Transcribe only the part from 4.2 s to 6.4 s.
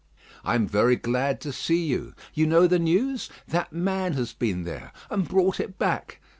been there, and brought it back.